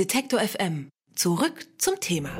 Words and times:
Detektor 0.00 0.40
FM. 0.40 0.88
Zurück 1.14 1.66
zum 1.76 2.00
Thema. 2.00 2.30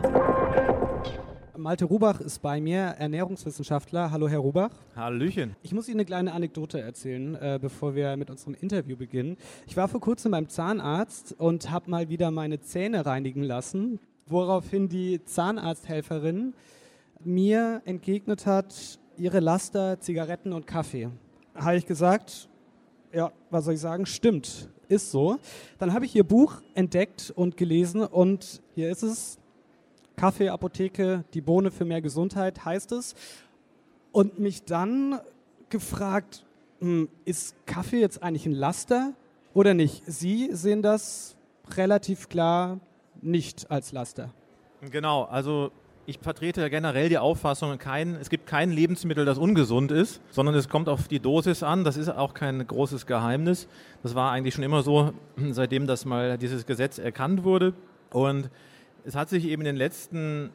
Malte 1.58 1.84
Rubach 1.84 2.22
ist 2.22 2.40
bei 2.40 2.58
mir, 2.58 2.80
Ernährungswissenschaftler. 2.80 4.10
Hallo, 4.10 4.30
Herr 4.30 4.38
Rubach. 4.38 4.70
Hallöchen. 4.96 5.54
Ich 5.62 5.74
muss 5.74 5.86
Ihnen 5.86 5.98
eine 5.98 6.06
kleine 6.06 6.32
Anekdote 6.32 6.80
erzählen, 6.80 7.34
äh, 7.34 7.58
bevor 7.60 7.94
wir 7.94 8.16
mit 8.16 8.30
unserem 8.30 8.54
Interview 8.54 8.96
beginnen. 8.96 9.36
Ich 9.66 9.76
war 9.76 9.88
vor 9.88 10.00
kurzem 10.00 10.30
beim 10.30 10.48
Zahnarzt 10.48 11.34
und 11.38 11.70
habe 11.70 11.90
mal 11.90 12.08
wieder 12.08 12.30
meine 12.30 12.62
Zähne 12.62 13.04
reinigen 13.04 13.42
lassen, 13.42 14.00
woraufhin 14.24 14.88
die 14.88 15.22
Zahnarzthelferin 15.22 16.54
mir 17.22 17.82
entgegnet 17.84 18.46
hat, 18.46 18.98
ihre 19.18 19.40
Laster, 19.40 20.00
Zigaretten 20.00 20.54
und 20.54 20.66
Kaffee. 20.66 21.10
Habe 21.54 21.76
ich 21.76 21.84
gesagt, 21.84 22.48
ja, 23.12 23.30
was 23.50 23.66
soll 23.66 23.74
ich 23.74 23.80
sagen? 23.80 24.06
Stimmt, 24.06 24.70
ist 24.90 25.10
so. 25.10 25.38
Dann 25.78 25.92
habe 25.92 26.04
ich 26.04 26.14
ihr 26.14 26.24
Buch 26.24 26.60
entdeckt 26.74 27.32
und 27.34 27.56
gelesen 27.56 28.02
und 28.02 28.60
hier 28.74 28.90
ist 28.90 29.02
es. 29.02 29.38
Kaffee, 30.16 30.50
Apotheke, 30.50 31.24
die 31.32 31.40
Bohne 31.40 31.70
für 31.70 31.84
mehr 31.84 32.02
Gesundheit 32.02 32.64
heißt 32.64 32.92
es. 32.92 33.14
Und 34.12 34.38
mich 34.38 34.64
dann 34.64 35.20
gefragt, 35.70 36.44
hm, 36.80 37.08
ist 37.24 37.54
Kaffee 37.66 38.00
jetzt 38.00 38.22
eigentlich 38.22 38.46
ein 38.46 38.52
Laster 38.52 39.14
oder 39.54 39.72
nicht? 39.72 40.02
Sie 40.06 40.50
sehen 40.52 40.82
das 40.82 41.36
relativ 41.76 42.28
klar 42.28 42.80
nicht 43.22 43.70
als 43.70 43.92
Laster. 43.92 44.34
Genau, 44.90 45.24
also 45.24 45.70
ich 46.06 46.18
vertrete 46.18 46.68
generell 46.70 47.08
die 47.08 47.18
Auffassung, 47.18 47.78
kein, 47.78 48.16
es 48.16 48.30
gibt 48.30 48.46
kein 48.46 48.72
Lebensmittel, 48.72 49.24
das 49.24 49.38
ungesund 49.38 49.92
ist, 49.92 50.20
sondern 50.30 50.54
es 50.54 50.68
kommt 50.68 50.88
auf 50.88 51.08
die 51.08 51.20
Dosis 51.20 51.62
an. 51.62 51.84
Das 51.84 51.96
ist 51.96 52.08
auch 52.08 52.34
kein 52.34 52.66
großes 52.66 53.06
Geheimnis. 53.06 53.68
Das 54.02 54.14
war 54.14 54.32
eigentlich 54.32 54.54
schon 54.54 54.64
immer 54.64 54.82
so, 54.82 55.12
seitdem 55.50 55.86
das 55.86 56.04
mal 56.04 56.38
dieses 56.38 56.66
Gesetz 56.66 56.98
erkannt 56.98 57.44
wurde. 57.44 57.74
Und 58.10 58.50
es 59.04 59.14
hat 59.14 59.28
sich 59.28 59.44
eben 59.44 59.62
in 59.62 59.66
den 59.66 59.76
letzten 59.76 60.50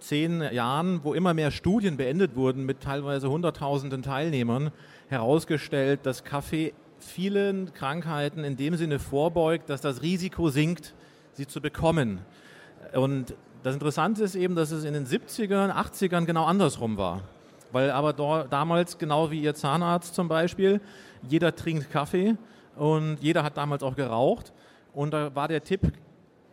zehn 0.00 0.42
Jahren, 0.52 1.00
wo 1.04 1.14
immer 1.14 1.34
mehr 1.34 1.50
Studien 1.50 1.96
beendet 1.96 2.34
wurden 2.36 2.64
mit 2.64 2.80
teilweise 2.80 3.30
hunderttausenden 3.30 4.02
Teilnehmern, 4.02 4.70
herausgestellt, 5.08 6.00
dass 6.04 6.24
Kaffee 6.24 6.72
vielen 6.98 7.72
Krankheiten 7.72 8.44
in 8.44 8.56
dem 8.56 8.76
Sinne 8.76 8.98
vorbeugt, 8.98 9.70
dass 9.70 9.80
das 9.80 10.02
Risiko 10.02 10.50
sinkt, 10.50 10.94
sie 11.32 11.46
zu 11.46 11.60
bekommen. 11.60 12.20
Und 12.92 13.34
das 13.62 13.74
Interessante 13.74 14.24
ist 14.24 14.34
eben, 14.34 14.54
dass 14.54 14.70
es 14.70 14.84
in 14.84 14.94
den 14.94 15.06
70ern, 15.06 15.70
80ern 15.70 16.24
genau 16.24 16.44
andersrum 16.44 16.96
war. 16.96 17.22
Weil 17.72 17.90
aber 17.90 18.12
dort, 18.12 18.52
damals, 18.52 18.98
genau 18.98 19.30
wie 19.30 19.40
Ihr 19.40 19.54
Zahnarzt 19.54 20.14
zum 20.14 20.28
Beispiel, 20.28 20.80
jeder 21.28 21.54
trinkt 21.54 21.90
Kaffee 21.90 22.36
und 22.76 23.18
jeder 23.20 23.42
hat 23.42 23.56
damals 23.56 23.82
auch 23.82 23.94
geraucht. 23.94 24.52
Und 24.92 25.12
da 25.12 25.34
war 25.34 25.46
der 25.46 25.62
Tipp, 25.62 25.92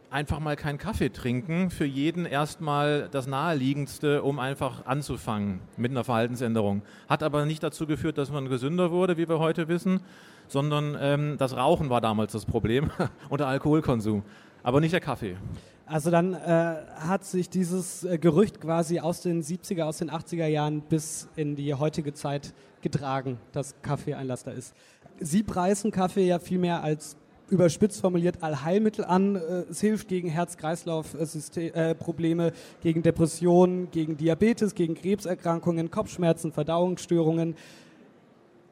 einfach 0.10 0.40
mal 0.40 0.56
keinen 0.56 0.78
Kaffee 0.78 1.10
trinken, 1.10 1.70
für 1.70 1.86
jeden 1.86 2.26
erstmal 2.26 3.10
das 3.12 3.28
Naheliegendste, 3.28 4.24
um 4.24 4.40
einfach 4.40 4.86
anzufangen 4.86 5.60
mit 5.76 5.92
einer 5.92 6.04
Verhaltensänderung. 6.04 6.82
Hat 7.10 7.24
aber 7.24 7.46
nicht 7.46 7.64
dazu 7.64 7.88
geführt, 7.88 8.18
dass 8.18 8.32
man 8.32 8.48
gesünder 8.48 8.92
wurde, 8.92 9.18
wie 9.18 9.28
wir 9.28 9.40
heute 9.40 9.68
wissen, 9.68 10.02
sondern 10.48 10.98
ähm, 11.00 11.36
das 11.38 11.58
Rauchen 11.58 11.90
war 11.90 12.00
damals 12.00 12.32
das 12.32 12.46
Problem 12.46 12.90
und 13.30 13.40
der 13.40 13.48
Alkoholkonsum, 13.48 14.24
aber 14.68 14.82
nicht 14.82 14.92
der 14.92 15.00
Kaffee. 15.00 15.38
Also 15.86 16.12
dann 16.12 16.34
äh, 16.34 16.76
hat 16.98 17.24
sich 17.24 17.50
dieses 17.50 18.04
äh, 18.04 18.18
Gerücht 18.18 18.60
quasi 18.60 19.00
aus 19.00 19.22
den 19.22 19.42
70er, 19.42 19.84
aus 19.84 20.00
den 20.00 20.12
80er 20.12 20.48
Jahren 20.48 20.82
bis 20.82 21.30
in 21.38 21.56
die 21.56 21.74
heutige 21.74 22.14
Zeit 22.14 22.54
getragen, 22.82 23.38
dass 23.54 23.82
Kaffee 23.82 24.16
ein 24.16 24.28
Laster 24.28 24.54
ist. 24.54 24.76
Sie 25.22 25.42
preisen 25.42 25.92
Kaffee 25.92 26.28
ja 26.28 26.40
viel 26.40 26.60
mehr 26.60 26.84
als 26.84 27.16
überspitzt 27.50 28.02
formuliert 28.02 28.44
Allheilmittel 28.44 29.06
an. 29.06 29.38
Äh, 29.38 29.64
es 29.70 29.80
hilft 29.80 30.10
gegen 30.10 30.28
Herz-Kreislauf-Probleme, 30.28 32.52
gegen 32.82 33.04
Depressionen, 33.04 33.90
gegen 33.90 34.18
Diabetes, 34.18 34.76
gegen 34.76 34.96
Krebserkrankungen, 34.96 35.92
Kopfschmerzen, 35.92 36.52
Verdauungsstörungen. 36.52 37.56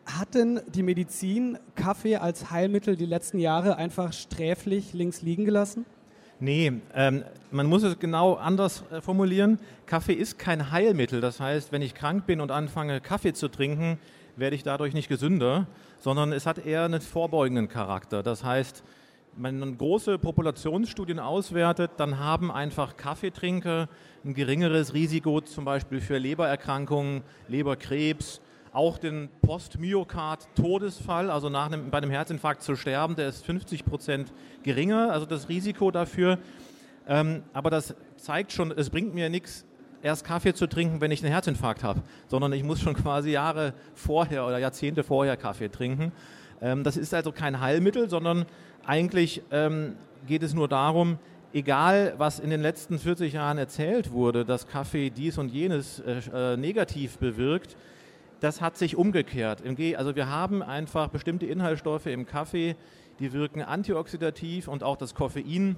Hat 0.06 0.36
denn 0.36 0.62
die 0.68 0.84
Medizin 0.84 1.58
Kaffee 1.76 2.18
als 2.18 2.52
Heilmittel 2.52 2.96
die 2.96 3.06
letzten 3.06 3.40
Jahre 3.40 3.78
einfach 3.78 4.14
sträflich 4.14 4.94
links 4.94 5.22
liegen 5.24 5.46
gelassen? 5.46 5.86
Nee, 6.40 6.74
ähm, 6.94 7.24
man 7.50 7.66
muss 7.66 7.84
es 7.84 7.98
genau 7.98 8.34
anders 8.34 8.84
äh, 8.92 9.02
formulieren. 9.02 9.58
Kaffee 9.86 10.14
ist 10.14 10.38
kein 10.38 10.72
Heilmittel. 10.72 11.22
Das 11.22 11.40
heißt, 11.40 11.72
wenn 11.72 11.82
ich 11.82 11.96
krank 11.96 12.26
bin 12.26 12.42
und 12.42 12.52
anfange, 12.52 13.02
Kaffee 13.02 13.34
zu 13.34 13.48
trinken, 13.48 13.98
werde 14.36 14.56
ich 14.56 14.64
dadurch 14.64 14.94
nicht 14.94 15.08
gesünder, 15.08 15.66
sondern 16.00 16.34
es 16.34 16.46
hat 16.46 16.66
eher 16.66 16.84
einen 16.84 17.02
vorbeugenden 17.02 17.70
Charakter. 17.70 18.22
Das 18.22 18.44
heißt, 18.44 18.84
wenn 19.38 19.60
man 19.60 19.78
große 19.78 20.20
Populationsstudien 20.20 21.20
auswertet, 21.20 21.92
dann 21.98 22.20
haben 22.20 22.52
einfach 22.52 22.96
Kaffeetrinker 22.96 23.90
ein 24.24 24.34
geringeres 24.34 24.94
Risiko 24.94 25.42
zum 25.42 25.66
Beispiel 25.66 26.00
für 26.00 26.18
Lebererkrankungen, 26.18 27.24
Leberkrebs, 27.48 28.42
auch 28.76 28.98
den 28.98 29.30
Postmyokard-Todesfall, 29.42 31.30
also 31.30 31.50
nach 31.50 31.68
einem, 31.68 31.90
bei 31.90 32.00
einem 32.00 32.10
Herzinfarkt 32.12 32.62
zu 32.62 32.76
sterben, 32.76 33.16
der 33.16 33.30
ist 33.30 33.46
50 33.46 33.86
Prozent 33.86 34.34
geringer, 34.64 35.12
also 35.12 35.26
das 35.26 35.48
Risiko 35.48 35.92
dafür. 35.92 36.40
Ähm, 37.08 37.44
aber 37.54 37.70
das 37.70 37.96
zeigt 38.18 38.52
schon, 38.52 38.72
es 38.72 38.90
bringt 38.90 39.16
mir 39.16 39.30
nichts, 39.30 39.66
erst 40.02 40.26
Kaffee 40.26 40.54
zu 40.54 40.68
trinken, 40.68 41.00
wenn 41.00 41.10
ich 41.10 41.24
einen 41.24 41.32
Herzinfarkt 41.32 41.84
habe, 41.84 42.04
sondern 42.28 42.52
ich 42.52 42.64
muss 42.64 42.82
schon 42.82 42.94
quasi 43.02 43.32
Jahre 43.32 43.74
vorher 43.94 44.46
oder 44.46 44.60
Jahrzehnte 44.60 45.04
vorher 45.04 45.38
Kaffee 45.38 45.70
trinken. 45.70 46.12
Ähm, 46.62 46.84
das 46.84 46.98
ist 46.98 47.14
also 47.14 47.32
kein 47.32 47.62
Heilmittel, 47.62 48.10
sondern 48.10 48.46
eigentlich 48.86 49.42
ähm, 49.52 49.96
geht 50.28 50.44
es 50.44 50.54
nur 50.54 50.68
darum, 50.68 51.18
egal 51.54 52.16
was 52.18 52.40
in 52.40 52.50
den 52.50 52.62
letzten 52.62 53.00
40 53.00 53.32
Jahren 53.32 53.58
erzählt 53.58 54.12
wurde, 54.12 54.44
dass 54.44 54.68
Kaffee 54.68 55.12
dies 55.12 55.38
und 55.38 55.48
jenes 55.48 56.02
äh, 56.02 56.20
äh 56.34 56.58
negativ 56.58 57.18
bewirkt, 57.20 57.78
das 58.40 58.62
hat 58.62 58.78
sich 58.78 58.96
umgekehrt. 58.96 59.64
Also 59.98 60.16
wir 60.16 60.30
haben 60.30 60.62
einfach 60.62 61.10
bestimmte 61.10 61.46
Inhaltsstoffe 61.46 62.06
im 62.08 62.26
Kaffee, 62.26 62.76
die 63.20 63.34
wirken 63.34 63.62
antioxidativ 63.62 64.68
und 64.68 64.84
auch 64.84 64.98
das 64.98 65.16
Koffein, 65.16 65.76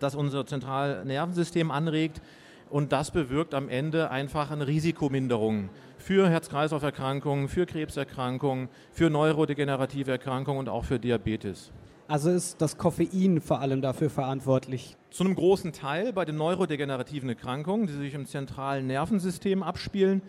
das 0.00 0.14
unser 0.14 0.46
Zentralnervensystem 0.46 1.70
anregt. 1.70 2.20
Und 2.68 2.90
das 2.92 3.12
bewirkt 3.12 3.54
am 3.54 3.68
Ende 3.68 4.10
einfach 4.10 4.50
eine 4.50 4.66
Risikominderung 4.66 5.70
für 5.98 6.28
Herz-Kreislauf-Erkrankungen, 6.28 7.48
für 7.48 7.64
Krebserkrankungen, 7.64 8.68
für 8.90 9.08
neurodegenerative 9.08 10.10
Erkrankungen 10.10 10.58
und 10.58 10.68
auch 10.68 10.84
für 10.84 10.98
Diabetes. 10.98 11.70
Also 12.08 12.30
ist 12.30 12.60
das 12.60 12.76
Koffein 12.76 13.40
vor 13.40 13.60
allem 13.60 13.82
dafür 13.82 14.10
verantwortlich? 14.10 14.96
Zu 15.10 15.24
einem 15.24 15.34
großen 15.34 15.72
Teil 15.72 16.12
bei 16.12 16.24
den 16.24 16.36
neurodegenerativen 16.36 17.28
Erkrankungen, 17.28 17.86
die 17.86 17.92
sich 17.94 18.14
im 18.14 18.26
zentralen 18.26 18.86
Nervensystem 18.86 19.62
abspielen, 19.62 20.22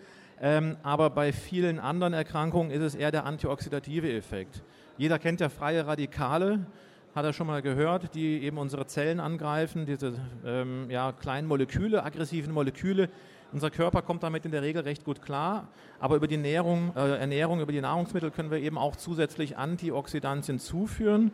aber 0.82 1.10
bei 1.10 1.32
vielen 1.32 1.80
anderen 1.80 2.12
Erkrankungen 2.12 2.70
ist 2.70 2.82
es 2.82 2.94
eher 2.94 3.10
der 3.10 3.26
antioxidative 3.26 4.12
Effekt. 4.12 4.62
Jeder 4.96 5.18
kennt 5.18 5.40
ja 5.40 5.48
freie 5.48 5.86
Radikale, 5.86 6.66
hat 7.14 7.24
er 7.24 7.32
schon 7.32 7.46
mal 7.46 7.62
gehört, 7.62 8.14
die 8.14 8.42
eben 8.42 8.58
unsere 8.58 8.86
Zellen 8.86 9.18
angreifen, 9.18 9.86
diese 9.86 10.14
ähm, 10.44 10.88
ja, 10.90 11.12
kleinen 11.12 11.48
Moleküle, 11.48 12.04
aggressiven 12.04 12.52
Moleküle. 12.52 13.08
Unser 13.52 13.70
Körper 13.70 14.02
kommt 14.02 14.22
damit 14.22 14.44
in 14.44 14.52
der 14.52 14.62
Regel 14.62 14.82
recht 14.82 15.04
gut 15.04 15.22
klar, 15.22 15.68
aber 16.00 16.16
über 16.16 16.28
die 16.28 16.36
Nährung, 16.36 16.92
äh, 16.94 17.18
Ernährung, 17.18 17.60
über 17.60 17.72
die 17.72 17.80
Nahrungsmittel 17.80 18.30
können 18.30 18.50
wir 18.50 18.58
eben 18.58 18.78
auch 18.78 18.94
zusätzlich 18.94 19.56
Antioxidantien 19.56 20.58
zuführen. 20.58 21.32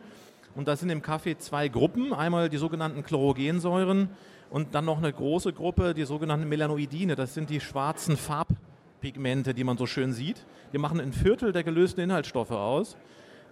Und 0.55 0.67
das 0.67 0.79
sind 0.79 0.89
im 0.89 1.01
Kaffee 1.01 1.37
zwei 1.37 1.67
Gruppen. 1.67 2.13
Einmal 2.13 2.49
die 2.49 2.57
sogenannten 2.57 3.03
Chlorogensäuren 3.03 4.09
und 4.49 4.73
dann 4.73 4.85
noch 4.85 4.97
eine 4.97 5.11
große 5.11 5.51
Gruppe, 5.51 5.93
die 5.93 6.05
sogenannten 6.05 6.47
Melanoidine. 6.47 7.15
Das 7.15 7.33
sind 7.33 7.49
die 7.49 7.59
schwarzen 7.59 8.15
Farb 8.15 8.47
Pigmente, 9.05 9.53
die 9.53 9.63
man 9.63 9.77
so 9.77 9.85
schön 9.85 10.13
sieht. 10.13 10.43
Die 10.73 10.79
machen 10.79 10.99
ein 10.99 11.13
Viertel 11.13 11.51
der 11.51 11.63
gelösten 11.63 12.03
Inhaltsstoffe 12.03 12.49
aus. 12.49 12.97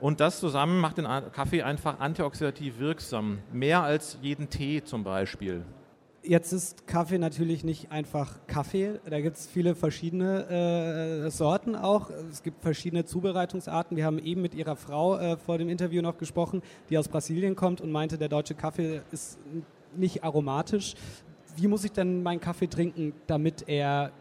Und 0.02 0.20
das 0.20 0.40
zusammen 0.40 0.80
macht 0.80 0.98
den 0.98 1.06
Kaffee 1.32 1.62
einfach 1.62 2.00
antioxidativ 2.00 2.80
wirksam. 2.80 3.38
Mehr 3.52 3.84
als 3.84 4.18
jeden 4.24 4.50
Tee 4.50 4.84
zum 4.84 5.04
Beispiel. 5.04 5.64
Jetzt 6.24 6.54
ist 6.54 6.88
Kaffee 6.88 7.20
natürlich 7.20 7.64
nicht 7.64 7.92
einfach 7.92 8.40
Kaffee. 8.48 9.00
Da 9.08 9.22
gibt 9.22 9.38
es 9.38 9.46
viele 9.46 9.76
verschiedene 9.76 11.26
äh, 11.28 11.30
Sorten 11.30 11.76
auch. 11.76 12.10
Es 12.32 12.42
gibt 12.42 12.64
verschiedene 12.64 13.06
Zubereitungsarten. 13.06 13.96
Wir 13.96 14.06
haben 14.06 14.18
eben 14.18 14.42
mit 14.42 14.56
Ihrer 14.56 14.76
Frau 14.76 15.20
äh, 15.20 15.38
vor 15.38 15.60
dem 15.60 15.70
Interview 15.70 16.02
noch 16.02 16.18
gesprochen, 16.18 16.64
die 16.90 16.98
aus 16.98 17.08
Brasilien 17.08 17.56
kommt 17.56 17.80
und 17.80 17.92
meinte, 17.92 18.18
der 18.18 18.30
deutsche 18.30 18.56
Kaffee 18.56 19.02
ist 19.12 19.38
nicht 19.96 20.24
aromatisch. 20.24 20.96
Wie 21.56 21.68
muss 21.68 21.84
ich 21.84 21.92
denn 21.92 22.24
meinen 22.24 22.40
Kaffee 22.40 22.68
trinken, 22.68 23.14
damit 23.28 23.66
er 23.68 24.12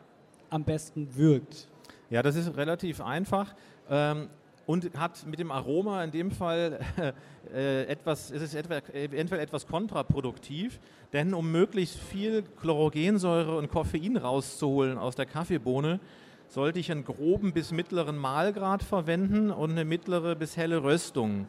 am 0.52 0.64
besten 0.64 1.16
wirkt? 1.16 1.68
Ja, 2.10 2.22
das 2.22 2.36
ist 2.36 2.56
relativ 2.56 3.00
einfach. 3.00 3.54
Ähm, 3.88 4.28
und 4.66 4.96
hat 4.96 5.26
mit 5.26 5.40
dem 5.40 5.50
Aroma 5.50 6.04
in 6.04 6.12
dem 6.12 6.30
Fall 6.30 6.78
äh, 7.52 7.84
etwas, 7.84 8.30
ist 8.30 8.42
es 8.42 8.54
etwa, 8.54 8.78
eventuell 8.92 9.40
etwas 9.40 9.66
kontraproduktiv, 9.66 10.78
denn 11.12 11.34
um 11.34 11.50
möglichst 11.50 11.98
viel 11.98 12.42
Chlorogensäure 12.60 13.56
und 13.56 13.70
Koffein 13.70 14.16
rauszuholen 14.16 14.98
aus 14.98 15.16
der 15.16 15.26
Kaffeebohne, 15.26 16.00
sollte 16.48 16.78
ich 16.78 16.92
einen 16.92 17.04
groben 17.04 17.52
bis 17.52 17.72
mittleren 17.72 18.16
Mahlgrad 18.16 18.82
verwenden 18.82 19.50
und 19.50 19.70
eine 19.70 19.84
mittlere 19.84 20.36
bis 20.36 20.56
helle 20.56 20.82
Röstung. 20.82 21.46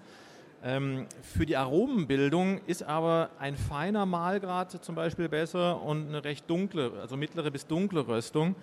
Ähm, 0.64 1.08
für 1.22 1.46
die 1.46 1.58
Aromenbildung 1.58 2.62
ist 2.68 2.84
aber 2.84 3.32
ein 3.38 3.58
feiner 3.58 4.06
Mahlgrad 4.06 4.84
zum 4.84 4.96
Beispiel 4.96 5.28
besser 5.28 5.82
und 5.82 6.08
eine 6.08 6.24
recht 6.24 6.50
dunkle, 6.50 6.94
also 7.02 7.18
mittlere 7.18 7.52
bis 7.52 7.68
dunkle 7.68 8.08
Röstung. 8.08 8.56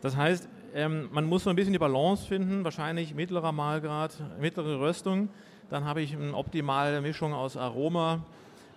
Das 0.00 0.16
heißt, 0.16 0.48
ähm, 0.74 1.08
man 1.12 1.24
muss 1.24 1.44
so 1.44 1.50
ein 1.50 1.56
bisschen 1.56 1.72
die 1.72 1.78
Balance 1.78 2.26
finden, 2.26 2.64
wahrscheinlich 2.64 3.14
mittlerer 3.14 3.52
Mahlgrad, 3.52 4.12
mittlere 4.40 4.78
Röstung. 4.78 5.28
Dann 5.70 5.84
habe 5.84 6.02
ich 6.02 6.14
eine 6.14 6.34
optimale 6.34 7.00
Mischung 7.00 7.32
aus 7.32 7.56
Aroma 7.56 8.20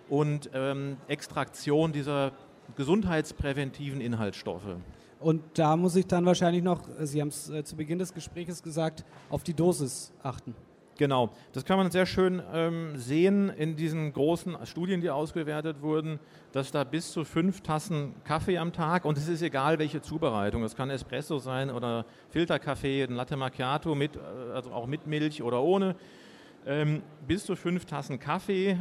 und 0.10 0.50
ähm, 0.54 0.98
Extraktion 1.07 1.92
dieser 1.92 2.31
gesundheitspräventiven 2.75 4.01
Inhaltsstoffe. 4.01 4.77
Und 5.19 5.44
da 5.56 5.75
muss 5.75 5.95
ich 5.95 6.07
dann 6.07 6.25
wahrscheinlich 6.25 6.63
noch, 6.63 6.81
Sie 7.01 7.19
haben 7.19 7.27
es 7.27 7.50
äh, 7.50 7.63
zu 7.63 7.75
Beginn 7.75 8.00
des 8.00 8.13
Gesprächs 8.13 8.63
gesagt, 8.63 9.04
auf 9.30 9.44
die 9.44 9.54
Dosis 9.54 10.13
achten. 10.24 10.56
Genau, 11.00 11.30
das 11.54 11.63
kann 11.63 11.78
man 11.78 11.90
sehr 11.92 12.06
schön 12.06 12.44
ähm, 12.51 12.98
sehen 12.98 13.48
in 13.48 13.78
diesen 13.78 14.12
großen 14.12 14.57
Studien, 14.66 15.00
die 15.00 15.10
ausgewertet 15.10 15.81
wurden, 15.81 16.19
dass 16.51 16.74
da 16.74 16.84
bis 16.84 17.13
zu 17.13 17.24
fünf 17.24 17.62
Tassen 17.62 18.16
Kaffee 18.25 18.57
am 18.57 18.74
Tag, 18.74 19.06
und 19.06 19.18
es 19.18 19.30
ist 19.30 19.42
egal, 19.42 19.80
welche 19.80 20.01
Zubereitung, 20.01 20.62
es 20.66 20.75
kann 20.75 20.90
Espresso 20.90 21.40
sein 21.40 21.69
oder 21.69 22.06
Filterkaffee, 22.31 23.04
ein 23.04 23.16
Latte 23.16 23.38
Macchiato, 23.38 23.96
mit, 23.96 24.18
äh, 24.18 24.19
also 24.54 24.74
auch 24.74 24.88
mit 24.88 25.07
Milch 25.07 25.42
oder 25.42 25.62
ohne, 25.62 25.96
ähm, 26.66 27.01
bis 27.25 27.46
zu 27.46 27.56
fünf 27.56 27.86
Tassen 27.86 28.19
Kaffee, 28.19 28.78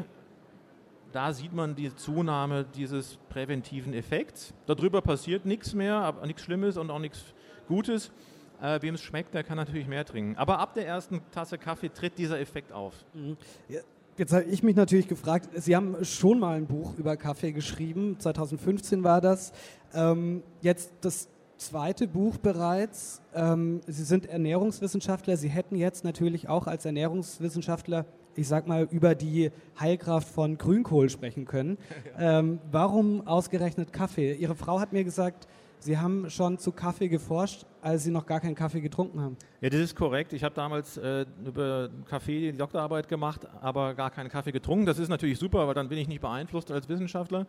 da 1.12 1.32
sieht 1.32 1.53
man 1.53 1.76
die 1.76 1.94
Zunahme 1.94 2.65
dieses 2.65 3.17
präventiven 3.29 3.94
Effekts. 3.94 4.53
Darüber 4.67 5.03
passiert 5.03 5.47
nichts 5.47 5.73
mehr, 5.73 5.94
aber 5.94 6.26
nichts 6.26 6.43
Schlimmes 6.43 6.79
und 6.79 6.91
auch 6.91 6.99
nichts 6.99 7.32
Gutes. 7.69 8.11
Äh, 8.60 8.82
Wem 8.82 8.94
es 8.94 9.02
schmeckt, 9.02 9.34
der 9.34 9.44
kann 9.44 9.56
natürlich 9.56 9.87
mehr 9.87 10.05
trinken. 10.05 10.37
Aber 10.37 10.58
ab 10.58 10.75
der 10.75 10.87
ersten 10.87 11.20
Tasse 11.31 11.58
Kaffee 11.58 11.88
tritt 11.90 12.19
dieser 12.19 12.40
Effekt 12.40 12.72
auf. 12.72 12.94
Mhm. 13.14 13.37
Ja. 13.69 13.81
Jetzt 14.16 14.32
habe 14.32 14.44
ich 14.44 14.64
mich 14.64 14.75
natürlich 14.75 15.06
gefragt, 15.06 15.49
Sie 15.55 15.76
haben 15.76 16.05
schon 16.05 16.40
mal 16.40 16.56
ein 16.56 16.66
Buch 16.66 16.99
über 16.99 17.16
Kaffee 17.16 17.52
geschrieben, 17.52 18.16
2015 18.19 19.05
war 19.05 19.20
das. 19.20 19.52
Ähm, 19.94 20.43
jetzt 20.60 20.90
das 21.02 21.28
zweite 21.56 22.08
Buch 22.08 22.37
bereits. 22.37 23.22
Ähm, 23.32 23.81
Sie 23.87 24.02
sind 24.02 24.26
Ernährungswissenschaftler, 24.26 25.37
Sie 25.37 25.49
hätten 25.49 25.76
jetzt 25.76 26.02
natürlich 26.02 26.49
auch 26.49 26.66
als 26.66 26.84
Ernährungswissenschaftler, 26.84 28.06
ich 28.34 28.49
sag 28.49 28.66
mal, 28.66 28.88
über 28.90 29.14
die 29.14 29.52
Heilkraft 29.78 30.28
von 30.28 30.58
Grünkohl 30.58 31.10
sprechen 31.10 31.44
können. 31.44 31.78
Ähm, 32.20 32.58
warum 32.72 33.25
ausgerechnet 33.28 33.93
Kaffee? 33.93 34.34
Ihre 34.34 34.56
Frau 34.56 34.81
hat 34.81 34.93
mir 34.93 35.05
gesagt, 35.05 35.46
Sie 35.81 35.97
haben 35.97 36.29
schon 36.29 36.59
zu 36.59 36.73
Kaffee 36.73 37.09
geforscht, 37.09 37.65
als 37.83 38.03
Sie 38.05 38.11
noch 38.11 38.27
gar 38.27 38.41
keinen 38.41 38.55
Kaffee 38.55 38.81
getrunken 38.81 39.21
haben. 39.21 39.37
Ja, 39.61 39.71
das 39.71 39.81
ist 39.81 39.97
korrekt. 39.97 40.33
Ich 40.33 40.43
habe 40.43 40.55
damals 40.55 40.97
äh, 40.97 41.25
über 41.45 41.89
Kaffee 42.09 42.53
die 42.53 42.59
Doktorarbeit 42.59 43.09
gemacht, 43.09 43.47
aber 43.61 43.95
gar 43.95 44.11
keinen 44.11 44.29
Kaffee 44.29 44.53
getrunken. 44.53 44.87
Das 44.87 44.99
ist 44.99 45.09
natürlich 45.09 45.39
super, 45.39 45.67
weil 45.67 45.75
dann 45.75 45.89
bin 45.89 45.99
ich 45.99 46.09
nicht 46.09 46.21
beeinflusst 46.21 46.73
als 46.73 46.89
Wissenschaftler 46.89 47.47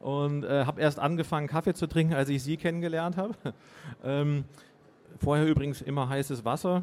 und 0.00 0.44
äh, 0.44 0.64
habe 0.66 0.80
erst 0.80 0.98
angefangen, 0.98 1.46
Kaffee 1.46 1.74
zu 1.74 1.86
trinken, 1.86 2.14
als 2.14 2.28
ich 2.28 2.42
Sie 2.42 2.56
kennengelernt 2.56 3.16
habe. 3.16 3.34
ähm, 4.04 4.44
vorher 5.18 5.46
übrigens 5.46 5.80
immer 5.80 6.08
heißes 6.08 6.44
Wasser, 6.44 6.82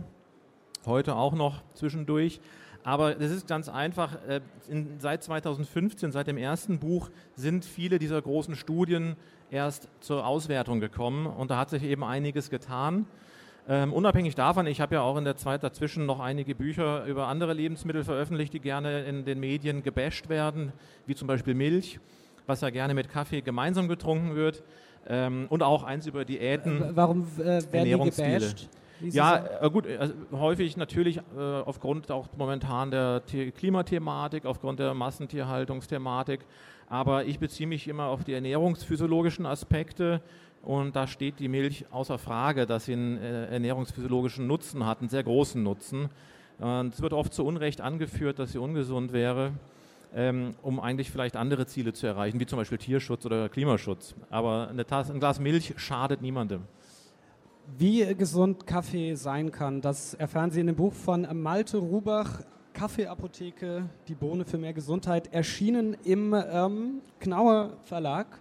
heute 0.85 1.15
auch 1.15 1.33
noch 1.33 1.63
zwischendurch. 1.73 2.39
Aber 2.83 3.15
das 3.15 3.31
ist 3.31 3.47
ganz 3.47 3.69
einfach, 3.69 4.15
äh, 4.27 4.41
in, 4.67 4.99
seit 4.99 5.23
2015, 5.23 6.11
seit 6.11 6.27
dem 6.27 6.37
ersten 6.37 6.79
Buch, 6.79 7.09
sind 7.35 7.65
viele 7.65 7.99
dieser 7.99 8.21
großen 8.21 8.55
Studien 8.55 9.15
erst 9.49 9.87
zur 9.99 10.25
Auswertung 10.25 10.79
gekommen 10.79 11.25
und 11.25 11.51
da 11.51 11.57
hat 11.57 11.69
sich 11.69 11.83
eben 11.83 12.03
einiges 12.03 12.49
getan. 12.49 13.05
Ähm, 13.69 13.91
unabhängig 13.91 14.35
davon, 14.35 14.65
ich 14.65 14.79
habe 14.79 14.95
ja 14.95 15.01
auch 15.01 15.17
in 15.17 15.25
der 15.25 15.35
Zeit 15.35 15.61
dazwischen 15.61 16.05
noch 16.05 16.21
einige 16.21 16.55
Bücher 16.55 17.03
über 17.05 17.27
andere 17.27 17.53
Lebensmittel 17.53 18.05
veröffentlicht, 18.05 18.53
die 18.53 18.61
gerne 18.61 19.03
in 19.03 19.25
den 19.25 19.41
Medien 19.41 19.83
gebasht 19.83 20.29
werden, 20.29 20.71
wie 21.05 21.15
zum 21.15 21.27
Beispiel 21.27 21.53
Milch, 21.53 21.99
was 22.45 22.61
ja 22.61 22.69
gerne 22.69 22.93
mit 22.93 23.09
Kaffee 23.09 23.41
gemeinsam 23.41 23.89
getrunken 23.89 24.35
wird. 24.35 24.63
Ähm, 25.09 25.47
und 25.49 25.63
auch 25.63 25.83
eins 25.83 26.07
über 26.07 26.23
Diäten. 26.25 26.81
Äh, 26.81 26.95
warum 26.95 27.27
äh, 27.39 27.61
werden 27.71 27.83
die 27.83 28.11
gebasht? 28.11 28.69
Ja, 29.01 29.61
äh, 29.61 29.69
gut, 29.69 29.85
also 29.87 30.13
häufig 30.31 30.77
natürlich 30.77 31.17
äh, 31.17 31.21
aufgrund 31.39 32.11
auch 32.11 32.27
momentan 32.37 32.91
der 32.91 33.21
Klimathematik, 33.55 34.45
aufgrund 34.45 34.79
der 34.79 34.93
Massentierhaltungsthematik. 34.93 36.41
Aber 36.89 37.25
ich 37.25 37.39
beziehe 37.39 37.67
mich 37.67 37.87
immer 37.87 38.05
auf 38.05 38.23
die 38.23 38.33
ernährungsphysiologischen 38.33 39.45
Aspekte 39.45 40.21
und 40.63 40.95
da 40.95 41.05
steht 41.05 41.39
die 41.39 41.47
Milch 41.47 41.85
außer 41.91 42.17
Frage, 42.17 42.65
dass 42.65 42.85
sie 42.85 42.93
einen 42.93 43.17
äh, 43.17 43.45
ernährungsphysiologischen 43.47 44.47
Nutzen 44.47 44.85
hat, 44.85 44.99
einen 44.99 45.09
sehr 45.09 45.23
großen 45.23 45.61
Nutzen. 45.61 46.09
Es 46.59 47.03
wird 47.03 47.13
oft 47.13 47.35
zu 47.35 47.45
Unrecht 47.45 47.81
angeführt, 47.81 48.39
dass 48.39 48.53
sie 48.53 48.57
ungesund 48.57 49.13
wäre, 49.13 49.51
ähm, 50.15 50.55
um 50.63 50.79
eigentlich 50.79 51.11
vielleicht 51.11 51.35
andere 51.35 51.67
Ziele 51.67 51.93
zu 51.93 52.07
erreichen, 52.07 52.39
wie 52.39 52.47
zum 52.47 52.57
Beispiel 52.57 52.79
Tierschutz 52.79 53.27
oder 53.27 53.47
Klimaschutz. 53.47 54.15
Aber 54.31 54.67
eine 54.67 54.83
Tasse, 54.83 55.13
ein 55.13 55.19
Glas 55.19 55.39
Milch 55.39 55.75
schadet 55.77 56.23
niemandem. 56.23 56.63
Wie 57.75 58.15
gesund 58.15 58.65
Kaffee 58.65 59.15
sein 59.15 59.51
kann, 59.51 59.81
das 59.81 60.13
erfahren 60.13 60.51
Sie 60.51 60.61
in 60.61 60.67
dem 60.67 60.75
Buch 60.75 60.93
von 60.93 61.27
Malte 61.41 61.77
Rubach, 61.77 62.41
Kaffeeapotheke, 62.73 63.89
die 64.07 64.15
Bohne 64.15 64.45
für 64.45 64.57
mehr 64.57 64.73
Gesundheit, 64.73 65.33
erschienen 65.33 65.97
im 66.03 66.33
ähm, 66.33 67.01
Knauer 67.19 67.77
Verlag 67.83 68.39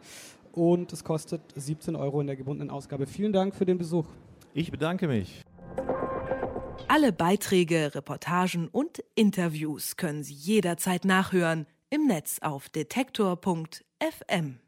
und 0.52 0.92
es 0.92 1.02
kostet 1.02 1.40
17 1.54 1.96
Euro 1.96 2.20
in 2.20 2.28
der 2.28 2.36
gebundenen 2.36 2.70
Ausgabe. 2.70 3.06
Vielen 3.06 3.32
Dank 3.32 3.54
für 3.54 3.66
den 3.66 3.78
Besuch. 3.78 4.06
Ich 4.54 4.70
bedanke 4.70 5.08
mich. 5.08 5.42
Alle 6.88 7.12
Beiträge, 7.12 7.94
Reportagen 7.94 8.68
und 8.68 9.02
Interviews 9.16 9.96
können 9.96 10.22
Sie 10.22 10.34
jederzeit 10.34 11.04
nachhören 11.04 11.66
im 11.90 12.06
Netz 12.06 12.38
auf 12.40 12.68
detektor.fm. 12.68 14.60